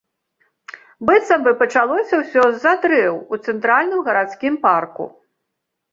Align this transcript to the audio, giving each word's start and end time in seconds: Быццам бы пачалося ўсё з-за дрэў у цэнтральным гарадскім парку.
Быццам 1.09 1.43
бы 1.47 1.51
пачалося 1.59 2.13
ўсё 2.21 2.43
з-за 2.55 2.73
дрэў 2.85 3.13
у 3.37 3.41
цэнтральным 3.49 4.01
гарадскім 4.09 4.53
парку. 4.65 5.05